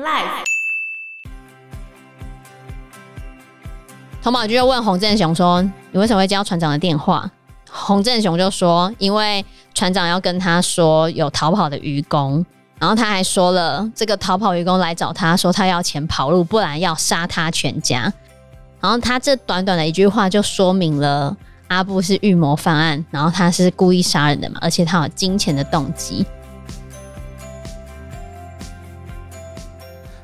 [0.00, 0.44] Life。
[4.22, 5.60] 佟宝就问洪振雄说
[5.90, 7.28] ：“你为什么会接到船长的电话？”
[7.68, 12.46] 洪振雄就说：“因为船长要跟他说有逃跑的渔工，
[12.78, 18.12] 然后他还说了这个逃跑渔工来找他说他要钱跑路，不然要杀他全家。”
[18.80, 21.36] 然后他这短短的一句话就说明了
[21.66, 26.24] 阿布是预谋犯案，然后他是故意杀人的嘛，而且他有金钱的动机。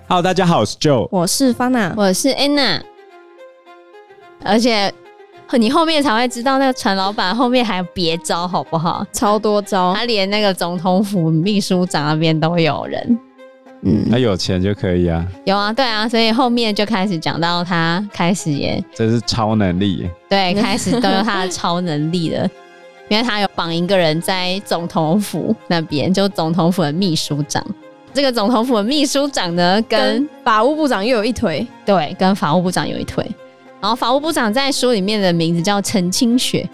[0.07, 2.79] Hello，大家好，我是 Joe，我是 Fana，我是 Anna。
[4.45, 4.92] 而且
[5.52, 9.05] 你后面才会知道，那个船老板后面还有别招，好不好？
[9.12, 13.19] 超多招，他连那个总统府秘书长那边都有人。
[13.80, 15.27] 嗯，他有钱就可以啊。
[15.46, 20.09] 有啊，对啊，所以后面就开始讲到他开始也，这是超能力。
[20.29, 22.46] 对，开始都有他的超能力了，
[23.09, 27.65] 因为他有绑一个人在总统府那边，就总统府的秘书长。
[28.14, 33.29] 这个总统府的秘书长呢，跟，跟法务部长又有一腿，对，跟法务部长有一腿。
[33.80, 36.66] 然后法务部长在书里面的名字叫陈清雪，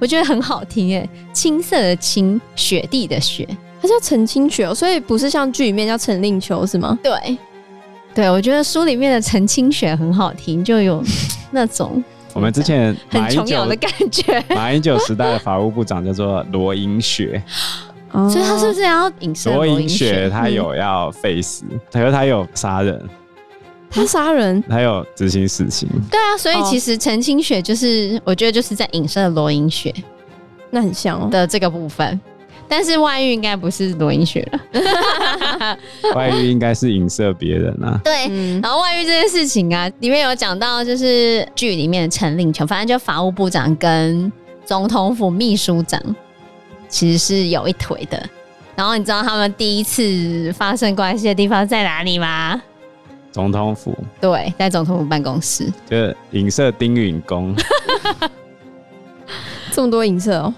[0.00, 3.48] 我觉得很好听哎，青色的青，雪地的雪，
[3.80, 6.98] 他叫陈清雪，所以不是像剧里面叫陈令秋是吗？
[7.02, 7.38] 对，
[8.12, 11.02] 对，我觉得书里面的陈清雪很好听，就有
[11.52, 12.02] 那种
[12.34, 14.44] 我们之前很琼瑶的感觉。
[14.50, 17.40] 马英九时代的法务部长叫做罗英雪。
[18.12, 20.28] 所以他是不是要影射罗英雪？
[20.28, 23.00] 他有要废死，可是他有杀人，
[23.90, 25.88] 他杀人，他有执行死刑。
[26.10, 29.94] 对啊，所以其实陈清雪就是，我觉得就是在影射罗英雪，
[30.70, 32.20] 那很像哦的这个部分。
[32.68, 34.60] 但是外遇应该不是罗英雪了，
[36.14, 38.00] 外遇应该是影射别人啊。
[38.04, 38.28] 对，
[38.60, 44.32] 然后外遇这件事情啊，里面有讲到，就是剧里面的陈令权，反正就法务部长跟
[44.64, 46.00] 总统府秘书长。
[46.90, 48.20] 其实是有一腿的，
[48.74, 52.60] 然后你知道他们第一次发生关系的地方在哪里吗？
[53.30, 53.96] 总统府。
[54.20, 55.72] 对，在总统府办公室。
[55.88, 55.96] 就
[56.32, 57.54] 影射丁允恭。
[59.70, 60.52] 这么多影射哦，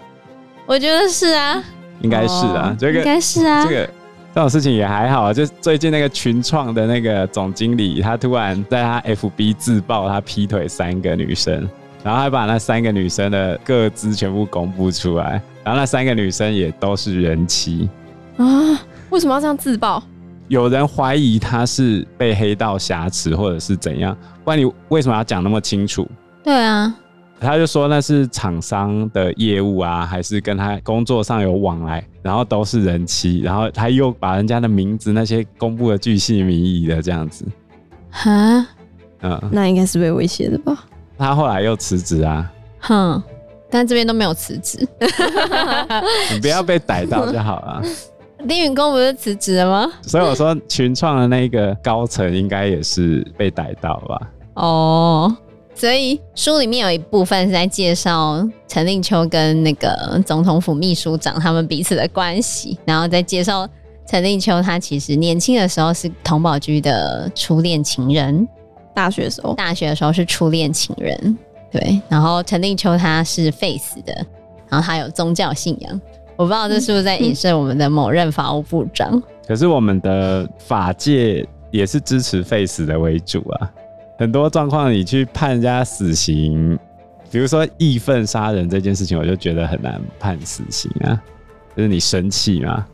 [0.64, 1.62] 我觉得是啊，
[2.00, 3.86] 应该是啊，这个应该是啊，这个
[4.34, 5.32] 这种事情也还好啊。
[5.32, 11.68] 就最近那个群创的那个总经理，他突然在他 FB 自爆他劈腿三个女生。
[12.04, 17.88] 然后还把那三个女生的个资全部公布出来，然后那三个女生也都是人妻
[18.36, 18.44] 啊？
[19.10, 20.02] 为什么要这样自爆？
[20.48, 24.16] 有人怀疑他是被黑道挟持，或者是怎样？
[24.44, 26.06] 不然你为什么要讲那么清楚？
[26.42, 26.94] 对啊，
[27.40, 37.46] 他就说那是厂商的业务啊，还是跟他工作上有往来，然后都是人妻，然后他又把人家的名字那些公布的巨细靡遗的这样子。
[38.10, 38.66] 哈，
[39.22, 40.84] 嗯，那应该是被威胁的吧？
[41.16, 43.22] 他后来又辞职啊，哼，
[43.72, 44.86] 但这边都没有辞职，
[46.30, 47.82] 你不要被逮到就好了。
[48.46, 49.90] 丁允恭不是辞职了吗？
[50.02, 54.20] 所以我说群创的那个高层应该也是被逮到吧？
[54.54, 55.34] 哦，
[55.74, 63.66] 所以书里面有一部分是在介绍陈令秋跟那个总统府秘书长他们彼此的关系，然后再介绍
[64.06, 68.46] 陈令秋他其实年轻的时候是佟宝驹的初恋情人。
[68.94, 71.38] 大学的时候，大学的时候是初恋情人，
[71.72, 72.00] 对。
[72.08, 74.14] 然后陈令秋他是废死的，
[74.68, 76.00] 然后他有宗教信仰。
[76.36, 79.20] 我不知道这是不是在影射我们的某任法务部长。
[79.46, 83.70] 可是我们的法界也是支持废死的为主啊。
[84.18, 86.78] 很多状况你去判人家死刑，
[87.30, 91.20] 比如说义愤杀人这件事情，我就觉得很难判死刑啊。
[91.76, 92.86] 就是你生气嘛，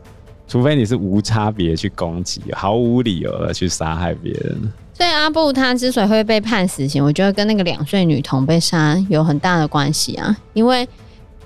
[0.47, 4.73] 除非你是无差别去攻击，毫无理由的去杀害别人。
[4.99, 10.35] 对阿布，他之所以会被判死刑，我觉得跟那个两岁女童被杀有很大的关系啊。
[10.51, 10.85] 因为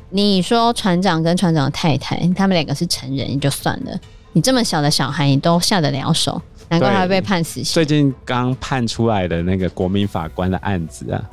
[0.09, 3.96] 你说船长跟船长的太太，他们两个是成人也就算了，
[4.31, 7.66] 你这么小的小孩，你都下得了手，难怪他会被判死刑。
[7.66, 11.24] 最近刚判出来的那个国民法官的案子啊，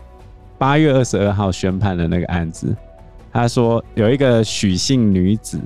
[0.59, 2.77] 八月二十二号宣判的那个案子，
[3.33, 5.59] 他说有一个许姓女子，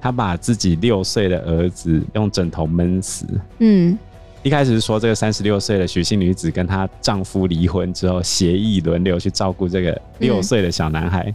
[0.00, 3.26] 她把自己六岁的儿子用枕头闷死。
[3.58, 3.98] 嗯。
[4.42, 11.24] 一开始是说这个三十六岁的许姓女子跟她丈夫离婚之后，协议轮流去照顾这个六岁的小男孩。
[11.26, 11.34] 嗯、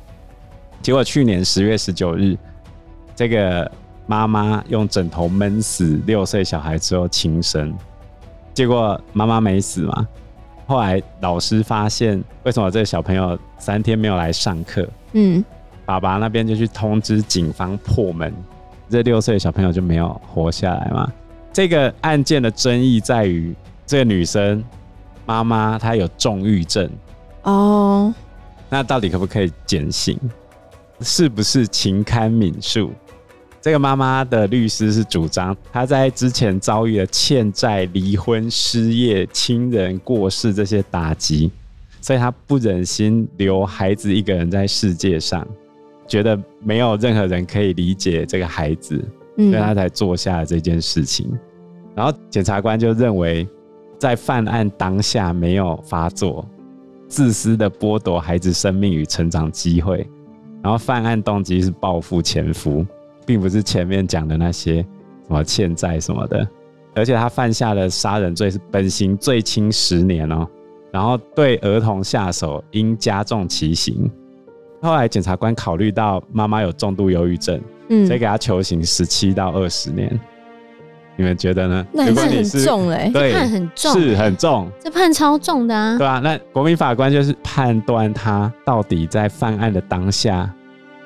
[0.81, 2.37] 结果去年十月十九日，
[3.15, 3.69] 这个
[4.07, 7.73] 妈妈用枕头闷死六岁小孩之后轻生。
[8.53, 10.07] 结果妈妈没死嘛？
[10.65, 14.87] 后来老师发现，为什么这个小朋友三天没有来上课？
[15.11, 15.43] 嗯，
[15.85, 18.33] 爸爸那边就去通知警方破门，
[18.89, 21.11] 这六岁的小朋友就没有活下来嘛？
[21.53, 23.53] 这个案件的争议在于，
[23.85, 24.63] 这个女生
[25.25, 26.89] 妈妈她有重郁症
[27.43, 28.11] 哦，
[28.69, 30.19] 那到底可不可以减刑？
[31.01, 32.89] 是不是情堪悯恕？
[33.61, 41.51] 这个妈妈的律师是主张，她在之前遭遇了欠债、离婚、失业、亲人过世这些打击，
[42.01, 45.47] 所以她不忍心留孩子一个人在世界上，
[46.07, 49.03] 觉得没有任何人可以理解这个孩子，
[49.35, 51.31] 所以他才做下了这件事情。
[51.95, 53.47] 然后检察官就认为，
[53.97, 56.47] 在犯案当下没有发作，
[57.07, 60.07] 自私的剥夺孩子生命与成长机会，
[60.61, 62.85] 然后犯案动机是报复前夫。
[63.25, 64.81] 并不是前面讲的那些
[65.25, 66.45] 什么欠债什么的，
[66.93, 70.45] 而且他犯下的杀人罪是本刑最轻十年哦，
[70.91, 74.11] 然后对儿童下手应加重其刑。
[74.81, 80.19] 后来检察官考虑到妈妈有重度忧郁症，嗯，所以给他求刑十七到二十年。
[81.15, 81.85] 你们觉得呢？
[81.91, 90.51] 那判很重嘞，对，判很重，是很重，这判超重的啊，对啊，那国民法官就是判断他到底在犯案的当下。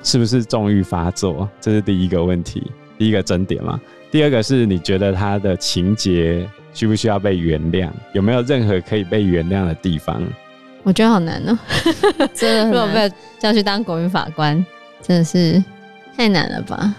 [0.00, 1.46] 是不是重欲发作？
[1.60, 3.80] 这是第一个问题，第一个争点嘛。
[4.12, 7.90] 第二个是你觉得他的情节需不需要被原谅？
[8.12, 10.22] 有没有任何可以被原谅的地方？
[10.84, 11.58] 我觉得好难哦、
[12.20, 12.70] 喔，真的。
[12.70, 14.64] 如果被叫去当国民法官，
[15.02, 15.62] 真的是
[16.18, 16.92] 太难了吧？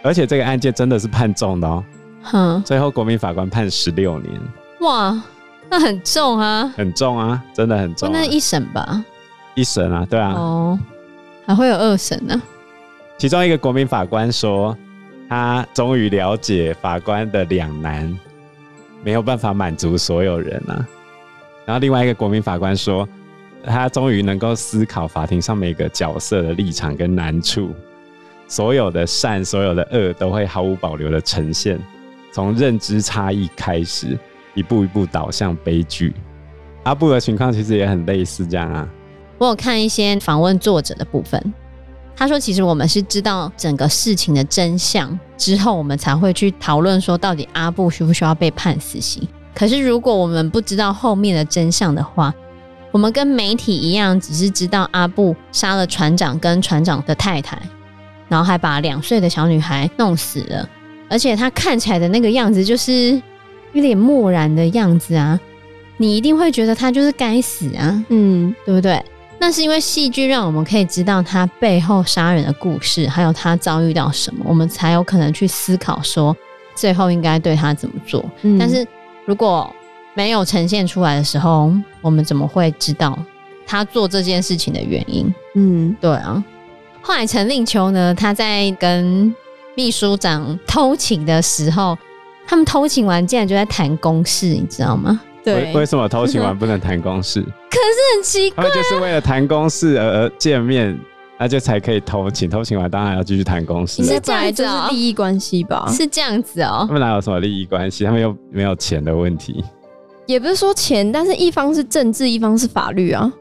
[0.00, 1.82] 而且这个案件真的是判重的哦、
[2.22, 2.22] 喔。
[2.22, 4.40] 哼，最后国民法官判十六年。
[4.78, 5.20] 哇，
[5.68, 8.12] 那很重啊，很重啊，真的很重、啊。
[8.14, 9.04] 那一审吧？
[9.56, 10.34] 一审啊，对啊。
[10.34, 10.78] 哦。
[11.46, 12.40] 还会有二审呢。
[13.16, 14.76] 其中一个国民法官说，
[15.28, 18.16] 他终于了解法官的两难，
[19.02, 20.86] 没有办法满足所有人啊。
[21.66, 23.08] 然后另外一个国民法官说，
[23.64, 27.74] 他终于能够思考法庭上每个角色的立场跟难处，
[28.48, 31.78] 所有的善、所有的恶都会毫无保留的呈现，
[32.32, 34.18] 从认知差异开始，
[34.54, 36.14] 一步一步导向悲剧。
[36.84, 38.88] 阿布的情况其实也很类似这样啊。
[39.36, 41.54] 我有看一些访问作者的部分，
[42.16, 49.22] 他说：“其实我们是知道整个事情的真相之后，我们才会去讨论说，到底阿布需不需要被判死刑。
[49.54, 52.34] 可是如果我们不知道后面的真相的话，
[52.90, 57.60] 我们跟媒体一样，只是知道阿布杀了船长跟船长的太太，
[58.28, 60.68] 然后还把两岁的小女孩弄死了，
[61.08, 63.20] 而且他看起来的那个样子就是
[63.72, 65.38] 一脸漠然的样子啊，
[65.96, 69.02] 你一定会觉得他就是该死啊，嗯，对不对？”
[69.40, 76.36] 那是因为戏剧让我们可以知道他背后杀人的故事，还有他遭遇到什么，我们才有可能去思考说
[76.74, 78.24] 最后应该对他怎么做。
[78.42, 78.58] 嗯。
[78.58, 78.84] 但是
[79.24, 79.72] 如果
[80.14, 83.16] 没有呈现出来的时候，我们怎么会知道
[83.64, 85.32] 他做这件事情的原因？
[85.54, 86.42] 嗯，对啊。
[87.08, 89.34] 后来陈令秋呢，他在跟
[89.74, 91.96] 秘书长偷情的时候，
[92.46, 95.18] 他们偷情完竟然就在谈公事，你知道吗？
[95.42, 97.40] 对为什么偷情完不能谈公事？
[97.70, 101.00] 可是很奇怪、啊，他们就是为了谈公事而见面，
[101.38, 102.50] 那就才可以偷情。
[102.50, 104.02] 偷情完当然要继续谈公事。
[104.02, 104.90] 你是这样子啊？
[104.90, 105.90] 利益关系吧？
[105.90, 106.84] 是这样子哦。
[106.86, 108.04] 他们哪有什么利益关系？
[108.04, 109.64] 他们又没有钱的问题。
[110.26, 113.32] 也不是说钱，但是一方是政治，一方是法律啊。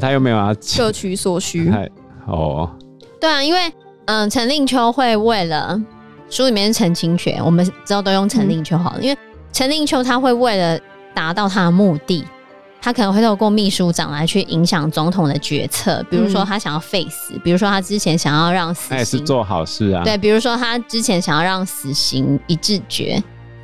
[0.00, 1.70] 他又没有要各取所需。
[2.26, 2.70] 哦，
[3.20, 3.72] 对啊，因为
[4.06, 5.80] 嗯，陈令秋会为了
[6.28, 9.18] 书里面是陈清泉，我们之后都用陈令秋好了，嗯、因为
[9.52, 10.78] 陈令秋他会为了。
[11.12, 12.24] 达到他的目的，
[12.80, 20.04] 他可能会透过秘书长来去影响总统的决策，比如说他想要废死，比如说他之前想要让死刑，他也是做好事啊。
[20.04, 23.20] 对，比如说他之前想要让死刑一致决。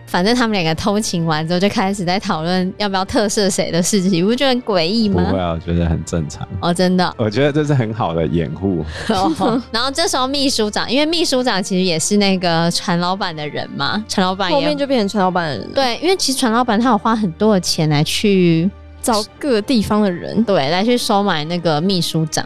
[0.06, 5.24] 反正他们两个偷情完之后，就开始在讨论要不要特赦谁的事情，你不觉得很诡异吗？
[5.24, 6.46] 不会啊，我觉得很正常。
[6.60, 8.84] 哦，真的，我觉得这是很好的掩护。
[9.72, 15.72] 然后这时候秘书长，因为秘书长其实也是那个船老板的人嘛，船老板后面就变成船老板的人。
[15.72, 18.70] 对，因为其实船老板他有花很多的钱来去
[19.02, 22.44] 找各地方的人，对，来去收买那个秘书长。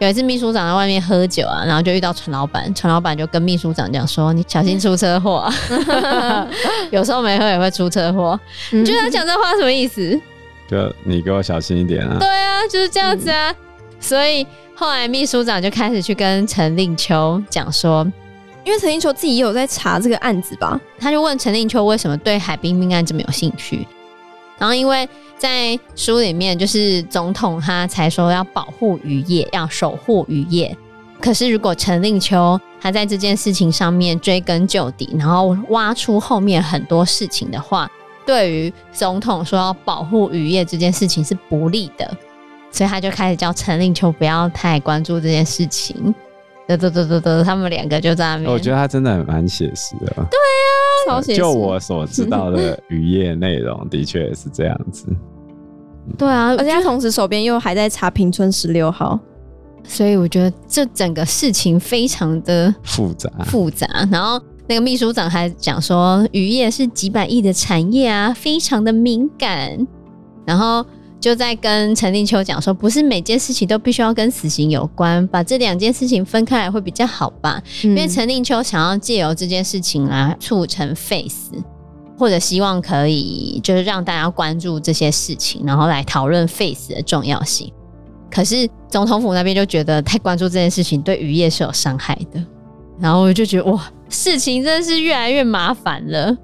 [0.00, 6.48] 有一次，秘书长在外面喝酒啊，然后就遇到陈老板，陈老板就跟秘书长讲说：“你小心出车祸啊，
[6.90, 8.40] 有时候没喝也会出车祸。
[8.72, 10.18] 嗯”你觉得他讲这话什么意思？
[10.66, 12.16] 就你给我小心一点啊！
[12.18, 13.50] 对啊，就是这样子啊。
[13.50, 13.56] 嗯、
[14.00, 18.10] 所以后来秘书长就开始去跟陈令秋讲说，
[18.64, 23.86] 因为陈令秋自己也有在查这个案子吧，他就问陈令秋为什么对海滨命案这么有兴趣，
[24.60, 25.08] 然后因为。
[25.40, 30.76] 在书里面，就是总统他才说要保护渔业，要守护渔业。
[31.18, 37.90] 可是如果陈令秋他在这件事情上面追根究底，然后挖出后面很多事情的话，
[38.26, 42.14] 对于总统说要保护渔业这件事情是不利的，
[42.70, 46.14] 所以他就开始叫陈令秋不要太关注这件事情。
[46.76, 48.50] 得得得得得，他们两个就在那边。
[48.50, 50.06] 我觉得他真的很蛮写实的。
[50.14, 50.30] 对啊，
[51.08, 51.38] 超写实。
[51.38, 55.06] 就我所知道的渔业内容，的确也是这样子。
[56.18, 59.18] 对啊，而且他同时手边又还在查平村十六号。
[59.82, 63.86] 所以我觉得这整个事情非常的复杂复杂。
[64.10, 69.86] 然后那个秘书长还讲说，渔业是几百亿的产业啊，非常的敏感。
[70.44, 70.84] 然后
[71.20, 77.62] 就在跟陈立秋讲说，不是每件事情都必须要跟死刑有关，把这两件事情分开来会比较好吧？
[77.84, 81.52] 嗯、因为陈立秋想要借由这件事情来促成废死，
[82.18, 87.70] 或者希望可以就是让大家关注这些事情，然后来讨论废死的重要性。
[88.30, 92.42] 可是总统府那边就觉得太关注这件事情对渔业是有伤害的，
[92.98, 96.34] 然后我就觉得哇，事情真的是越来越麻烦了。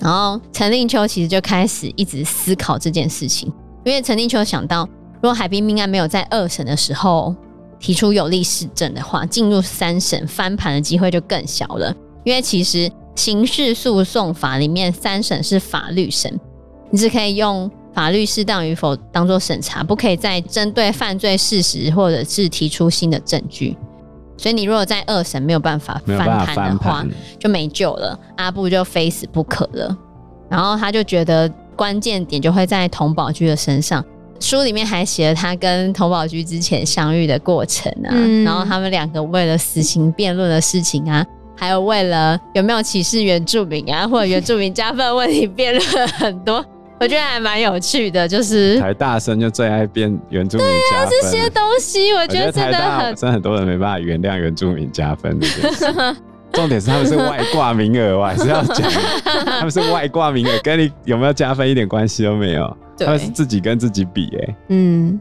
[0.00, 3.52] 然后陈令秋其实就开始一直思考这件事情，
[3.88, 7.34] 因为陈令秋想到，如果海滨命案没有在二审的时候
[7.78, 11.94] 提出有利事证的话，进入三审翻盘的机会就更小了。
[12.24, 16.38] 因为其实刑事诉讼法里面三审是法律审，
[16.90, 17.70] 你只可以用。
[17.94, 23.76] 法律适当与否当做审查，不可以再针对犯罪事实或者是提出新的证据。
[24.36, 27.04] 所以你如果在二审没有办法翻盘的话，
[27.40, 29.96] 就没救了，阿布就非死不可了。
[30.48, 34.04] 然后他就觉得关键点就会在童宝驹的身上。
[34.40, 41.24] 书里面还写了他跟童宝驹之前相遇的过程啊，嗯、然后他们两个为了死刑辩论的事情啊，
[41.56, 46.64] 还有为了有没有歧视原住民啊， 或者原住民加分问题辩论了很多。
[47.00, 51.08] 我觉得还蛮有趣的，就是台大生就最爱辩原住民加分。
[51.08, 55.38] 对啊，这些东西我觉得真的很，真的很多人没办法原谅原住民加分。
[56.52, 58.90] 重点是他们是外挂名额，我还是要讲，
[59.44, 62.76] 他们是外挂名额，跟你有没有加分一点关系都没有。
[62.96, 65.20] 对他们是自己跟自己比，哎，嗯，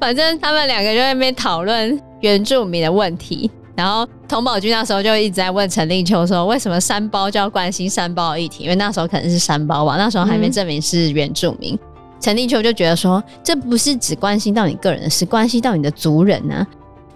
[0.00, 3.50] 反正他们两个就在那边讨论原住民的问题。
[3.76, 8.64] 然后童宝军那时候就一直在问陈立秋说：“为什么三包就要关心三包的议题？
[8.64, 11.74] 因为那时候可能是三包吧，那时候还没证明是原住民。
[11.74, 11.78] 嗯”
[12.18, 16.66] 陈立秋就觉得说：“这不是只关心到你个人的事，关系到你的族人呢、啊。”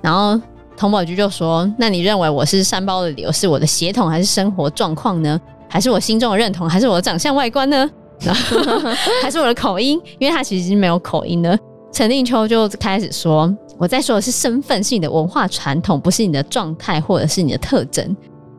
[0.00, 0.40] 然后
[0.76, 5.40] 童保居就说：“那你认为我是山包的理由是我的血统，还是生活状况呢？
[5.68, 7.90] 还是我心中的认同，还是我的长相外观呢？
[9.22, 10.00] 还是我的口音？
[10.18, 11.58] 因为他其实是没有口音的。”
[11.92, 13.54] 陈令秋就开始说。
[13.78, 18.16] 我在说的是身份，是你的文化传统，不是你的状态或者是你的特征。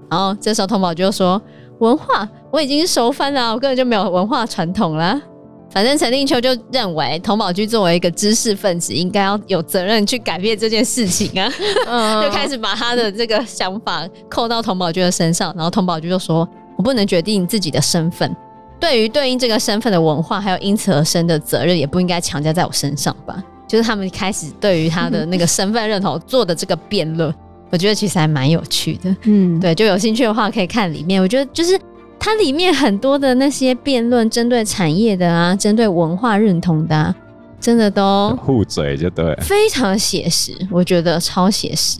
[0.09, 1.41] 然后这时候童保居就说
[1.79, 5.21] ：“文化我已经是熟翻了，我根本就没有文化传统了。”
[5.73, 11.51] 反正陈定秋就认为童宝居作为一个知识分子，应该要有责任去改变这件事情啊，
[12.21, 15.51] 就开始把他的这个想法扣到童宝居的身上。
[15.55, 18.35] 然后童宝居就说：“我不能决定自己的身份，
[18.79, 27.33] 对于对应这个身份的文化，还有因此而生的责任，也不应该强加在我身上吧。”就是他们开始对于他的那个身份认同做的这个辩论，
[27.71, 29.15] 我觉得其实还蛮有趣的。
[29.23, 31.19] 嗯，对，就有兴趣的话可以看里面。
[31.19, 31.79] 我觉得就是
[32.25, 37.13] 它里面很多的那些辩论，针对产业的啊，针对文化认同的啊，
[37.59, 41.99] 真的都互嘴就对，非常写实，我觉得超写实。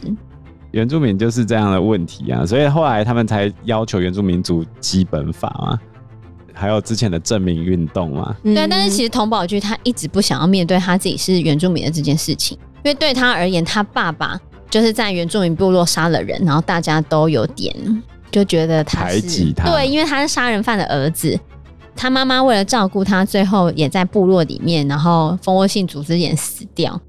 [0.70, 5.78] 原住民就是这样的问题啊，所以后来他们才要求原住民族基本法嘛。
[6.54, 8.34] 还有之前的证明运动嘛？
[8.42, 14.40] 对，但是其实童宝居他一直不想要面对他自己是原住民的这件事情，因为对他而言，他爸爸
[14.70, 17.74] 就是在原住民部落杀了人，然后大家都有点
[18.34, 21.38] 就觉得他是排挤他，对，因为他是杀人犯的儿子，
[21.94, 27.00] 他妈妈为了照顾他，最后也在部落里面，然后蜂窝性组织炎死掉，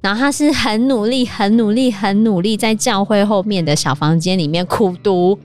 [0.00, 5.38] 然后他是很努力、很努力、很努力，在教会后面的小房间里面苦读。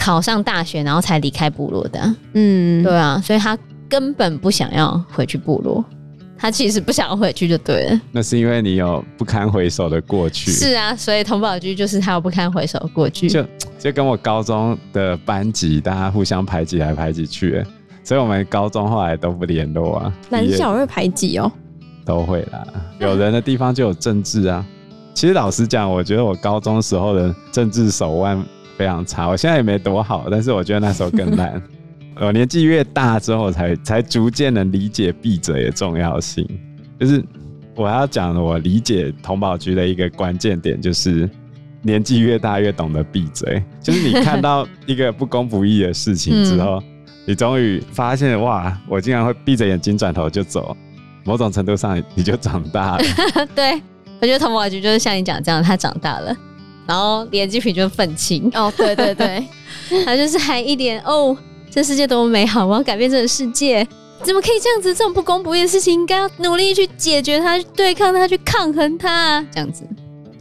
[0.00, 2.14] 考上大学，然后才离开部落的。
[2.32, 3.58] 嗯，对啊，所以他
[3.88, 5.84] 根本不想要回去部落，
[6.38, 8.00] 他其实不想回去就对了。
[8.12, 10.52] 那是因为你有不堪回首的过去。
[10.52, 13.28] 是啊，所以童宝居就是他有不堪回首的过去。
[13.28, 13.44] 就
[13.78, 17.64] 就跟我高中的班级，大家互相排挤来排挤去，
[18.02, 20.12] 所以我们高中后来都不联络啊。
[20.28, 21.50] 男校会排挤哦？
[22.04, 22.66] 都会啦，
[22.98, 24.66] 有人的地方就有政治啊。
[25.14, 28.44] 其实老实讲，我觉得我高中时候的政治手腕。
[28.76, 31.60] 非常差，我现在也没多好，但是我觉得那时候更烂。
[32.14, 36.48] 我年纪越大之后才，才才逐渐能理解闭嘴的重要性。
[36.96, 37.20] 就是
[37.74, 41.28] 我要讲的，我理解同保局的一个关键点，就是
[41.82, 43.62] 年纪越大越懂得闭嘴。
[43.82, 46.84] 就是你看到一个不公不义的事情之后，嗯、
[47.26, 50.76] 你终于发现，哇，我竟然会闭着眼睛转头就走。
[51.24, 53.04] 某种程度上，你就长大了。
[53.54, 53.80] 对，
[54.20, 56.34] 我觉得童保菊就是像你讲这样，他长大了。
[56.86, 59.44] 然后连继平就愤青哦，对对对，
[60.06, 61.36] 他就是还一点哦，
[61.70, 63.86] 这世界多么美好，我要改变这个世界，
[64.22, 64.94] 怎么可以这样子？
[64.94, 69.86] 这种不公不义的事情，应该要努力去解决它，去对抗它，去抗衡它，这样子。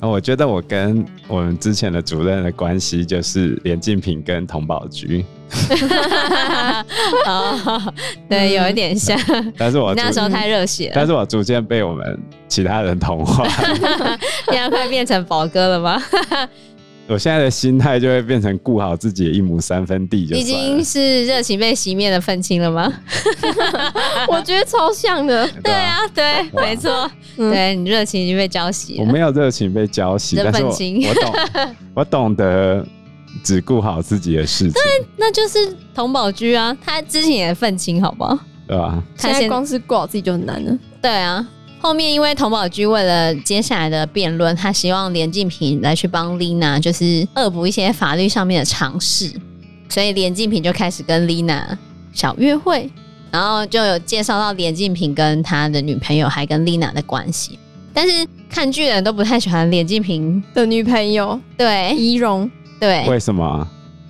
[0.01, 5.25] 我觉得我跟我们之前的主任的关系就是连敬平跟童宝菊。
[7.25, 7.94] 哦，
[8.30, 9.18] 对，有一点像。
[9.58, 10.92] 但是我那时候太热血了。
[10.94, 13.48] 但是我逐渐被我们其他人同化。
[14.51, 16.01] 你要快变成宝哥了吗？
[17.08, 22.92] 我现在的心态就会变成顾好自己的一亩三分地就，就已经是热情被熄灭的愤青了吗？
[24.28, 25.48] 我觉得超像的。
[25.64, 29.06] 对啊，对，没错，嗯、对你热情已经被浇熄了。
[29.06, 32.86] 我没有热情被浇熄，但是我，我懂， 我懂得
[33.42, 34.74] 只顾好自己的事情。
[34.74, 34.82] 对，
[35.16, 38.38] 那就是童宝驹啊，他之前也愤青，好不好？
[38.68, 39.02] 对吧？
[39.16, 40.78] 现在光是顾好自己就很难了。
[41.02, 41.48] 对啊。
[41.79, 49.31] 后面因为童宝驹为了接下来的辩论，他希望连晋平来去帮丽娜，就是恶补一些法律上面的常识，
[49.88, 51.77] 所以连晋平就开始跟丽娜
[52.13, 52.89] 小约会，
[53.31, 57.57] 然后就有介绍到连晋平跟他的女朋友还跟丽娜的关系。
[57.93, 63.67] 但是看剧的人都不太喜欢连晋平的女朋友，对，仪容，对，为什么？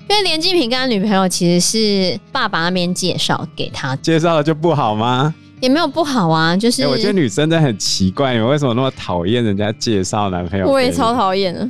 [0.09, 5.35] 因为连晋平跟他女朋友其实是爸爸那边介绍给他，介绍的就不好吗？
[5.59, 10.67] 也没有不好啊，就是、欸、我觉得女生真的很奇怪，你们为什么那么讨厌人家介绍男朋友？
[10.67, 11.67] 我也超讨厌的。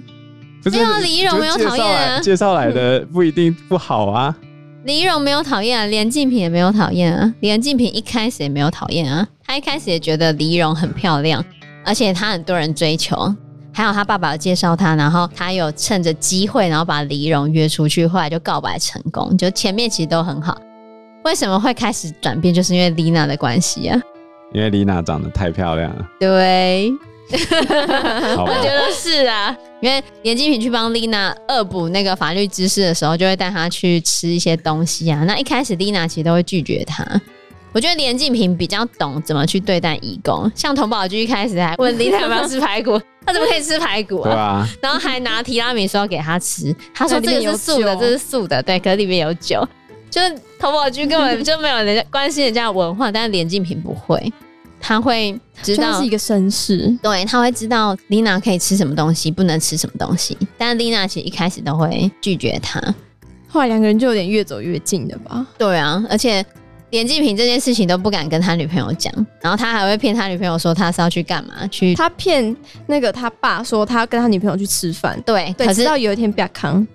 [0.64, 4.36] 不是，李易容没有讨厌啊，介绍来的 不一定不好啊。
[4.84, 11.44] 李易容没有讨厌啊，连静平也没有讨厌啊，连静平一开始也没有讨厌啊，他一开始也觉得李易容很漂亮，
[11.86, 13.34] 而且他很多人追求，
[13.72, 20.58] 还有他爸爸介绍他，然后他有趁着机会，然后把李易容约出去，后来就告白成功，就前面其实都很好。
[21.28, 22.54] 为什么会开始转变？
[22.54, 24.00] 就是因为丽娜的关系啊。
[24.54, 26.08] 因为丽娜长得太漂亮了。
[26.18, 26.90] 对，
[27.30, 29.54] 我觉得是啊。
[29.82, 35.26] 因为连敬平去帮丽娜恶补那个法律知识的时候，就会带她去吃一些东西啊。
[35.26, 37.06] 那一开始丽娜其实都会拒绝他。
[37.74, 44.24] 我觉得连敬平比较懂怎么去对待义工，像童宝驹一开始还问丽娜要不要吃排骨， 他怎么可以吃排骨啊？
[44.24, 44.70] 对啊。
[44.82, 49.68] 然后还拿提拉米苏给他吃，他说 这个是素的，这是素的，对，可是里面有酒。
[50.10, 54.32] 就是投保局根本 就没有人家关心人家的文化，但是连敬平不会，
[54.80, 60.38] 他会知道是一个绅士，对，他会知道丽娜可以吃什么东西，不能吃什么东西。
[60.58, 62.82] 但是丽娜其实一开始都会拒绝他，
[63.48, 65.46] 后来两个人就有点越走越近的吧？
[65.58, 66.46] 对啊，而且
[66.92, 71.68] 连敬平这件事情都不敢跟他女朋友讲，然后他还会骗他女朋友说他是要去干嘛？
[71.68, 76.86] 去他骗那个他爸说他要跟他女朋友去吃饭，对，对，直到有一天比较康。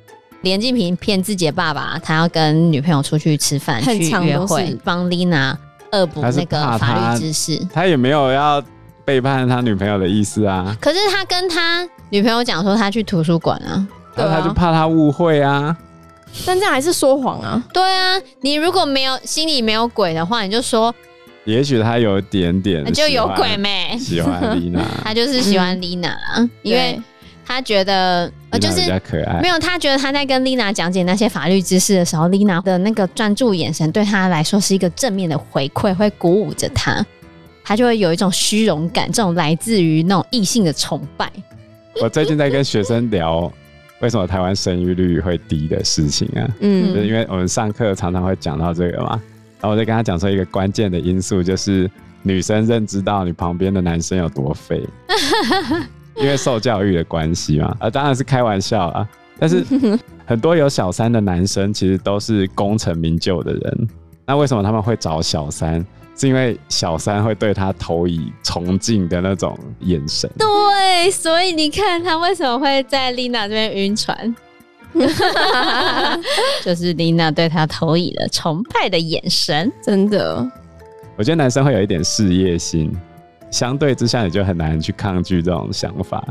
[0.43, 5.57] 连晋平骗自己的爸爸，他要跟女朋友出去吃饭去约会，帮丽娜
[5.93, 7.83] 恶补那个法律知识他。
[7.83, 8.63] 他也没有要
[9.05, 10.77] 背叛他女朋友的意思啊。
[10.81, 15.77] 可是他跟他女朋友讲说他去图书馆啊，然后他就怕他误会啊。
[16.45, 17.63] 但这样还是说谎啊？
[17.73, 20.95] 对啊，你如果没有心里没有鬼的话，你就说，
[21.45, 27.01] 也许他有一点点就有鬼没喜欢丽娜，他就是喜欢丽娜，嗯、因为。
[27.45, 28.83] 他觉得呃，就是
[29.41, 37.05] 没有，他觉得他在跟丽娜讲解那些法律知识的时候，丽娜的那个专注眼神对他来说是一个正面的回馈，会鼓舞着他，
[37.65, 41.33] 他就会有一种虚荣感，这种来自于那种异性的崇拜。
[42.03, 43.51] 我最近在跟学生聊
[44.01, 49.11] 为什么台湾生育率会低的事情啊，嗯，就是因为我们上课常常会讲到这个嘛，
[49.61, 51.91] 然后我就跟他讲说一个关键的因素就是
[52.23, 54.87] 女生认知到你旁边的男生有多废。
[56.17, 59.09] 因为受教育的关系嘛，啊，当然是开玩笑啊。
[59.39, 59.65] 但是
[60.25, 63.89] 很多有小三的男生其实都是功成名就的人。
[64.25, 65.85] 那为什么他们会找小三？
[66.15, 70.31] 是因为小三会对他投以崇敬的那种眼神。
[70.39, 74.37] 对，所以你看他为什么会在丽娜这边晕船，
[76.63, 79.73] 就是丽娜对他投以了崇拜的眼神。
[79.83, 80.47] 真的，
[81.17, 82.95] 我觉得男生会有一点事业心。
[83.53, 86.25] 相对之下，你就很难去抗拒这种想法。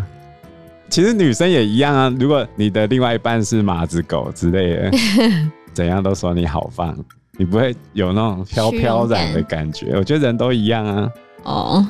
[0.90, 2.14] 其实女生也一样啊。
[2.20, 4.92] 如果你的另外一半是马子狗之类的，
[5.72, 6.94] 怎样都说你好棒，
[7.38, 9.94] 你不会有那种飘飘然的感觉。
[9.96, 11.10] 我觉得人都一样啊。
[11.44, 11.88] 哦，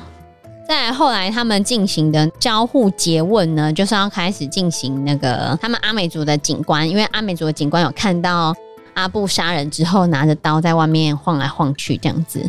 [0.68, 8.54] 再来后来他们进行的交互诘问呢，就是要开始进行那个他们阿美族的警官，因为阿美族的警官有看到
[8.94, 12.48] 阿布杀人之后，拿着刀在外面晃来晃去这样子。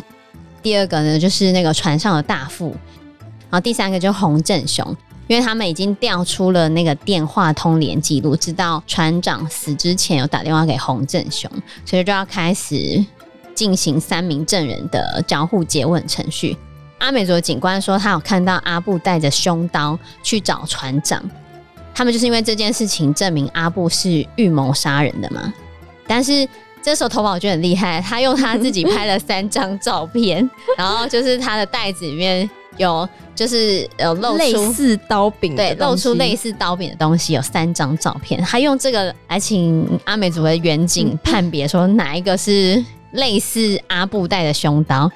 [0.63, 4.83] 第二个呢，就是那个船上的大副，然后第三个就是洪振雄，
[5.27, 11.51] 因为他们已经调出了那个电话通联记录，知道船长死之前有打电话给洪振雄，
[11.85, 13.05] 所以就要开始
[13.53, 16.57] 进行三名证人的交互詰问程序。
[16.99, 21.21] 阿美族的警官说，他有看到阿布带着凶刀去找船长，
[21.93, 25.53] 他们就是因为这件事情证明阿布是预谋杀人的嘛，
[26.07, 26.47] 但是。
[26.83, 38.41] 这时候佟宝就很厉害，他用他自己拍了三张照片， 然后就是他的袋子里面有，就是有露出类似刀柄，对，露出类似刀柄的东西，有三张照片。
[38.43, 45.09] 他用这个来请阿美族的远景判别，说哪一个是类似阿布带的凶刀，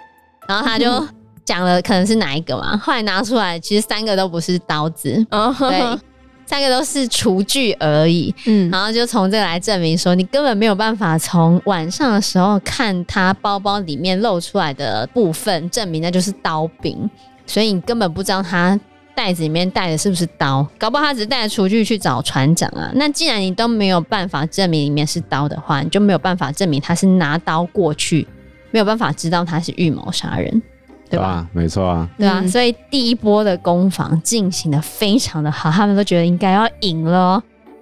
[0.48, 1.06] 然后他就
[1.44, 6.00] 讲了可能是哪一个嘛，后来拿出来，其实三个都不是刀子，哦，对，
[6.48, 8.34] 三个都是厨具而已。
[8.46, 17.08] 嗯，然后就从这个来证明说，你根本没有办法从晚上的时候看他包包里面露出来的部分，证明那就是刀柄，
[17.46, 18.80] 所以你根本不知道他。
[19.16, 20.64] 袋子里面带的是不是刀？
[20.78, 22.92] 搞不好他只是带着厨具去找船长啊。
[22.94, 28.28] 那既然你都没有办法证明里面是刀的话，你就没有办法证明他是拿刀过去，
[28.70, 30.62] 没有办法知道他是预谋杀人，
[31.10, 31.48] 对吧？
[31.54, 32.46] 没错啊，对啊。
[32.48, 37.42] 所以第一波的攻防进行的非常的好，他们都觉得应该要赢了，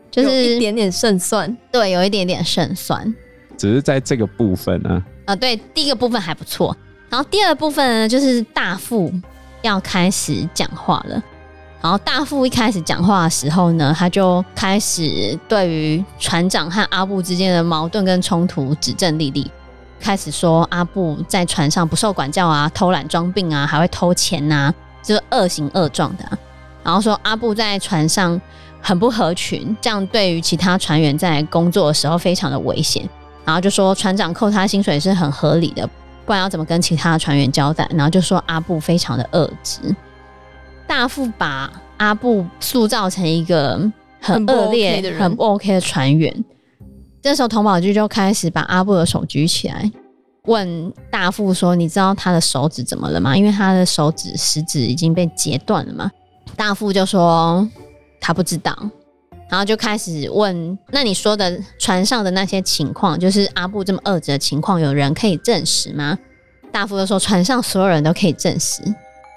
[0.10, 1.56] 就是一点点胜算。
[1.72, 3.14] 对，有一点点胜算，
[3.58, 5.04] 只是在这个部分呢。
[5.26, 6.76] 啊，对，第一个部分还不错，
[7.10, 9.12] 然后第二部分呢，就是大副。
[9.62, 11.20] 要开始讲话了，
[11.82, 19.50] 然后大副一开始讲话的时候呢，他就开始对于船长和阿布之间的矛盾跟冲突指证莉莉，
[20.00, 26.38] 开始说阿布在船上不受管教啊，偷懒装病啊，还会偷钱呐，就是恶行恶状的啊。
[26.84, 28.40] 然后说阿布在船上
[28.82, 33.08] 很不合群，这样对于其他船员在工作的时候非常的危险。
[33.44, 35.88] 然后就说船长扣他薪水是很合理的。
[36.26, 37.88] 不然要怎么跟其他的船员交代？
[37.92, 39.80] 然后就说阿布非常的恶质，
[40.88, 43.80] 大副把阿布塑造成一个
[44.20, 46.44] 很恶劣、很不 OK 的船员。
[47.26, 49.92] 这时候童宝驹就开始把阿布的手举起来，
[50.44, 53.36] 问大副说：“你知道他的手指怎么了吗？
[53.36, 56.12] 因为他的手指食指已经被截断了嘛。”
[56.56, 57.68] 大副就说
[58.22, 58.78] 他不知道，
[59.50, 66.16] 然后就开始问：“那你说的船上的那些情况，就是阿布这么恶质的情况，有人可以证实吗？”
[66.72, 68.84] 大副就说：“船上所有人都可以证实，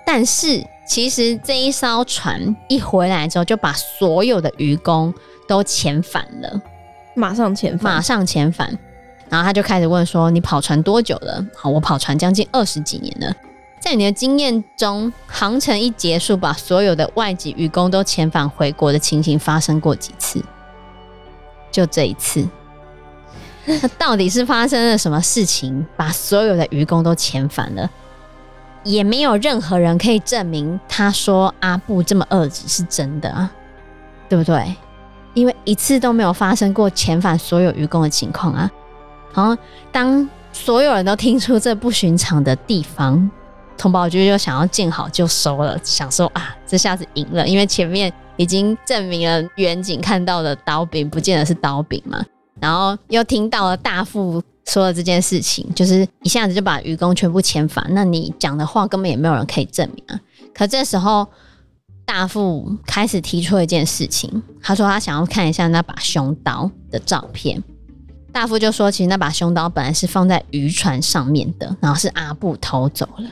[0.05, 5.15] 但是其实这一艘船一回来之后，就把所有的渔工
[5.49, 6.61] 都遣返了，
[7.19, 8.79] 马上遣返，马上遣返。
[9.29, 13.35] 然后他就开始问说：‘你跑船多久了？’好，我跑船将近二十几年了。
[13.81, 20.43] 在你的经验中，航程一结束，把所有的外籍渔工都遣返回国的情形发生过几次？
[21.71, 22.49] 就这一次。”
[23.67, 27.91] 那到底是发生了什么事情，把所有的渔工都遣返了？
[28.85, 33.51] 也没有任何人可以证明他说阿布这么恶质是真的啊，
[34.29, 34.75] 对不对？
[35.35, 38.71] 因为一次都没有发生过遣返所有渔工的情况啊。
[39.35, 39.57] 然后
[39.93, 43.31] 当所有人都听出这不寻常的地方，
[43.77, 52.25] 佟宝駒就想要见好就收了，想说啊，这下子赢了，因为前面已经证明了远景看到的刀柄不见得是刀柄嘛。
[52.61, 57.87] 然后又听到了大副说了这件事情，就是一下子就把渔工全部遣返。
[57.91, 60.19] 那你讲的话根本也没有人可以证明啊。
[60.53, 61.25] 可这时候
[62.09, 67.63] 大副开始提出一件事情，他说他想要看一下那把凶刀的照片。
[68.33, 73.29] 大副就说，其实那把凶刀本来是放在渔船上面的，然后是阿布偷走了。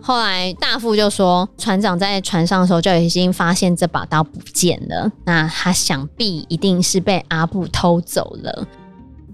[0.00, 8.64] 后来大副就说，船长在船上的时候就已经发现这把刀不见了，那他想必一定是被阿布偷走了。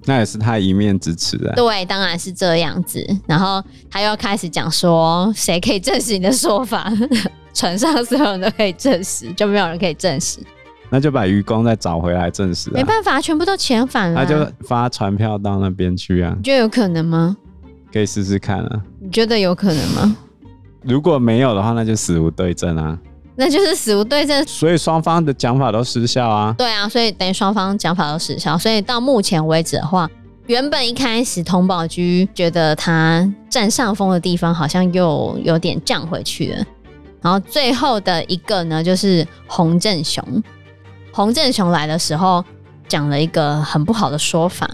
[0.07, 1.53] 那也是他一面之词啊。
[1.55, 3.07] 对，当然是这样子。
[3.27, 6.91] 然后他又开始讲说，谁可以证实你的说法？
[7.55, 10.41] 船上所有人都可以证实，就没有人可以证实。
[10.91, 12.75] 那就把渔工再找回来证实啊。
[12.75, 14.23] 没办法，全部都遣返了。
[14.23, 16.35] 那就发船票到那边去啊。
[16.37, 17.37] 你觉得有可能吗？
[17.93, 18.83] 可以试试看啊。
[19.01, 20.17] 你觉得有可能吗？
[20.83, 22.99] 如果没有的话，那就死无对证啊。
[23.37, 26.55] 那就是死无对证，所以双方的讲法都失效啊。
[26.57, 28.57] 对啊，所以等于双方讲法都失效。
[28.57, 30.09] 所以到目前为止的话，
[30.47, 36.65] 原本一开始佟宝駒觉得他占上风的地方，好像又有点降回去了。
[37.25, 40.23] 然后最后的一个呢，就是洪振雄。
[41.11, 42.45] 洪振雄来的时候
[42.87, 44.69] 讲了一个很不好的说法，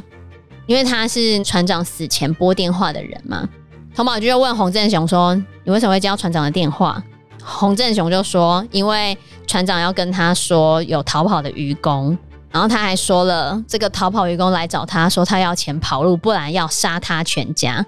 [0.67, 3.49] 因为他是船长死前拨电话的人嘛。
[3.95, 7.01] 童宝就问洪振雄说：“你为什么会接到船长的电话？”
[7.41, 12.19] 洪振雄就说：“因为船长要跟他说有逃跑的渔工，
[12.51, 17.87] 然后他还说了这个逃跑渔工来找他说他要钱跑路，不然要杀他全家。”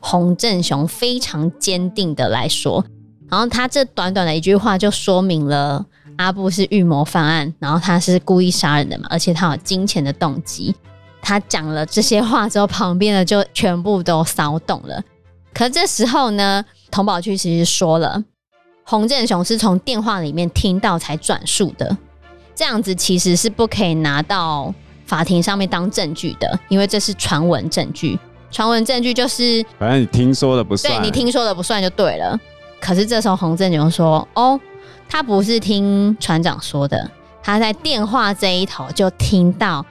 [0.00, 2.84] 洪振雄非常坚定的来说，
[3.30, 5.84] 然后他这短短的一句话就说明了
[6.16, 10.74] 阿布是预谋犯案，然后他是故意杀人的嘛，而且他有金钱的动机。
[11.20, 15.02] 他讲了这些话之后，旁边的就全部都骚动了。
[15.54, 18.22] 可这时候呢，童宝区其实说了，
[18.84, 21.96] 洪振雄是从电话里面听到才转述的，
[22.54, 24.72] 这样子其实是不可以拿到
[25.06, 28.18] 法庭上面当证据的，因为这是传闻证据。
[28.50, 32.38] 传闻证据就是，反正你听说的不算，对，你听说的不算就对了。
[32.84, 34.60] 可是这时候洪振牛说，哦，
[35.08, 37.10] 他不是听船长说的，
[37.42, 39.82] 他在电话这一头就听到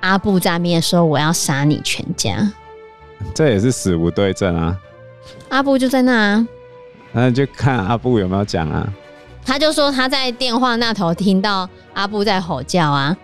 [0.00, 2.50] 阿布在面说我要杀你全家，
[3.34, 4.74] 这也是死无对证啊。
[5.50, 6.46] 阿布就在那啊，
[7.12, 8.90] 那就看阿布有没有讲啊。
[9.44, 13.14] 他就说他在电话那头听到阿布在吼叫啊，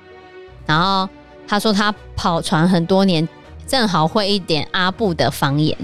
[0.66, 1.08] 然后
[1.48, 3.26] 他说他跑船很多年，
[3.66, 5.74] 正好会一点阿布的方言。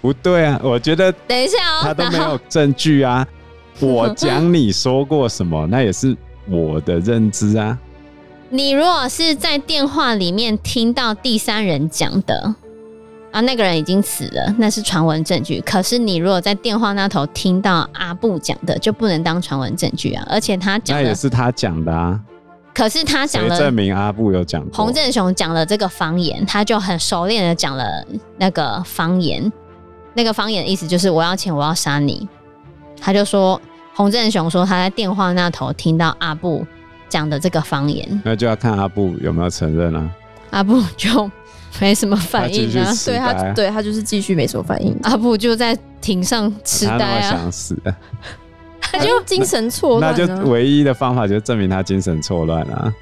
[0.00, 3.26] 不对啊，我觉得等一下哦，他都没有证据啊。
[3.80, 6.16] 我讲你说过什么，那也是
[6.48, 7.78] 我的认知啊。
[8.50, 12.54] 你如果是在电话里面听到第三人讲的。
[13.30, 15.60] 啊，那个人已经死了，那是传闻证据。
[15.60, 20.26] 可是你如果在电话那头听到阿布讲的，就不能当传闻证据啊。
[20.30, 22.18] 而且他讲的，那也是他讲的啊。
[22.74, 24.64] 可是他讲了，证明阿布有讲。
[24.72, 27.84] 洪振雄讲了这个方言，他就很熟练的讲了
[28.38, 29.52] 那个方言。
[30.18, 32.28] 那个方言的意思就是我要钱，我要杀你。
[33.00, 33.60] 他就说
[33.94, 36.66] 洪振雄说他在电话那头听到阿布
[37.08, 40.10] 讲的这个方言，那就要看阿布有没有承认啊。
[40.50, 41.30] 阿布就。
[41.80, 44.98] 没什么反应啊，对他，对他就是继续没什么反应。
[45.04, 47.76] 阿布就在庭上痴呆啊，他想死，
[48.80, 50.12] 他就精神错乱。
[50.16, 52.92] 那就唯一的方法就是证明他精神错乱啊。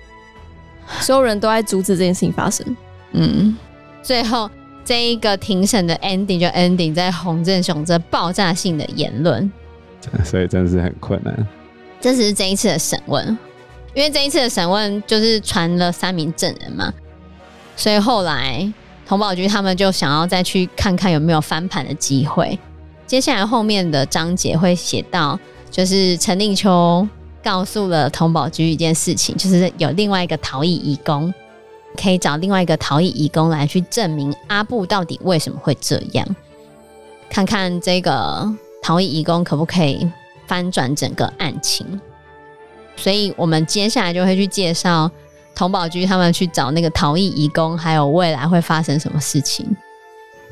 [1.01, 2.67] 所有人都在阻止这件事情发生。
[3.13, 3.57] 嗯，
[4.03, 4.51] 最后
[4.87, 9.53] 这一个庭审的 ending 就 ending 在洪振雄这爆炸性的言论，
[10.25, 11.47] 所以真的是很困难。
[12.01, 13.37] 这只是这一次的审问，
[13.95, 16.95] 因为这一次的审问就是传了三名证人嘛。
[17.75, 18.73] 所以后来
[19.05, 22.57] 童宝駒他们就想要再去看看有没有翻盘的机会。
[23.09, 27.07] 接下来后面的章节会写到，就是陈令秋
[27.43, 31.33] 告诉了童宝駒一件事情，就是有另外一个逃逸义工，
[31.97, 36.25] 可以找另外一个逃逸移工来去证明阿布到底为什么会这样，
[37.29, 38.49] 看看这个
[38.83, 40.09] 逃逸移工可不可以
[40.47, 42.01] 翻转整个案情。
[42.95, 45.11] 所以我们接下来就会去介绍。
[45.59, 49.65] 童宝駒他们去找那个逃逸移工，还有未来会发生什么事情？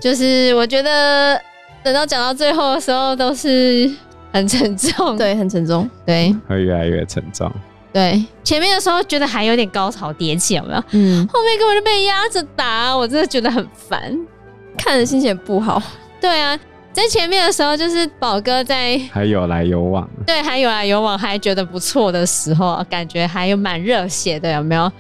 [0.01, 1.39] 就是我觉得
[1.83, 3.95] 等到讲到最后的时候，都是
[4.33, 7.53] 很沉重， 对，很沉重，对，会越来越沉重。
[7.95, 10.85] 对，前面的时候觉得还有点高潮迭起，有没有？
[10.91, 14.01] 嗯，后面根本就被压着打，我真的觉得很烦，
[14.77, 15.81] 看着心情不好。
[16.21, 16.59] 对啊，
[16.93, 24.91] 在前面的时候，就是宝哥在还有来有往，对，还有来有往，还觉得不错的时候，感觉还有蛮热血的，有没有？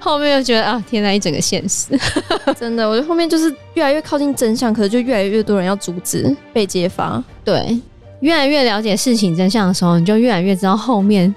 [0.00, 1.96] 后面又觉得啊，天哪，一整个现实，
[2.58, 7.22] 真的，我觉得后面就是越来越靠近真相，可是就越来越多人要阻止被揭发。
[7.44, 7.80] 对，
[8.18, 11.32] 越来越了解事情真相的时候，你就越来越知道后面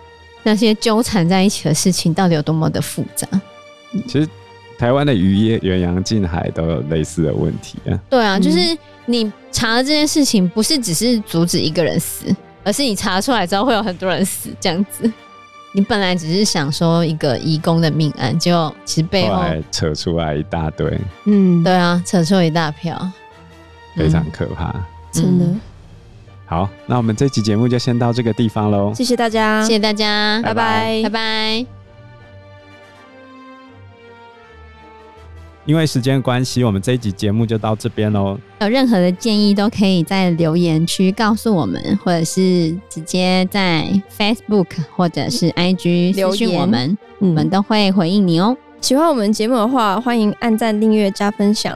[0.45, 3.27] 那些纠缠在一起的事情到底有多么的复杂。
[4.07, 4.29] 其实
[4.77, 7.99] 台湾的渔业远洋近海都有类似的问题啊。
[8.09, 8.77] 对啊，就是
[9.07, 12.27] 你查了这件事情，不是只是阻止一个人死，
[12.63, 15.11] 而是你查出来之后会有很多人死这样子。
[15.73, 20.95] 你本来只是想说一个移工的命案，就其实背后扯出来一大堆。
[21.25, 23.11] 嗯，对啊，扯出一大票，
[23.95, 25.45] 非常可怕，嗯、真的。
[26.45, 28.93] 好，那我们这期节目就先到这个地方喽。
[28.93, 31.65] 谢谢大家，谢谢大家，拜拜，拜拜。
[35.65, 38.37] 因为时间关系，我们这一集节目就到这边喽。
[38.61, 48.55] 有任何的建议，都可以在留言区告诉我们，或者是直接在 Facebook 或者是 IG 留言我们，我们都会回应你哦。
[48.79, 51.75] 喜欢我们节目的话，欢迎按赞、订阅、加分享。